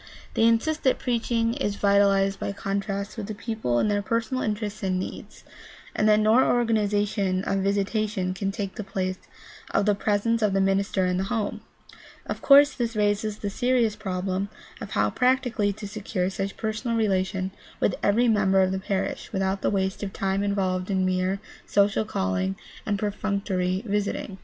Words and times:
They 0.33 0.45
insist 0.47 0.81
that 0.81 0.97
preaching 0.97 1.53
is 1.53 1.75
vitalized 1.75 2.39
by 2.39 2.53
contact 2.53 3.17
with 3.17 3.27
the 3.27 3.35
people 3.35 3.77
in 3.77 3.87
their 3.87 4.01
personal 4.01 4.41
interests 4.41 4.81
and 4.81 4.99
needs, 4.99 5.43
and 5.95 6.09
that 6.09 6.19
no 6.19 6.43
organization 6.43 7.43
of 7.43 7.59
visitation 7.59 8.33
can 8.33 8.51
take 8.51 8.73
the 8.77 8.83
place 8.83 9.19
of 9.69 9.85
the 9.85 9.93
pres 9.93 10.25
ence 10.25 10.41
of 10.41 10.53
the 10.53 10.59
minister 10.59 11.05
in 11.05 11.17
the 11.17 11.25
home. 11.25 11.61
Of 12.25 12.41
course 12.41 12.73
this 12.73 12.95
raises 12.95 13.37
the 13.37 13.51
serious 13.51 13.95
problem 13.95 14.49
of 14.81 14.89
how 14.97 15.11
practically 15.11 15.71
to 15.73 15.87
secure 15.87 16.31
such 16.31 16.57
personal 16.57 16.97
relation 16.97 17.51
with 17.79 17.93
every 18.01 18.27
member 18.27 18.63
of 18.63 18.71
the 18.71 18.79
parish 18.79 19.31
without 19.31 19.61
the 19.61 19.69
waste 19.69 20.01
of 20.01 20.11
time 20.13 20.41
involved 20.41 20.89
in 20.89 21.05
mere 21.05 21.39
social 21.67 22.05
calling 22.05 22.55
and 22.87 22.97
perfunctory 22.97 23.83
visiting. 23.85 24.39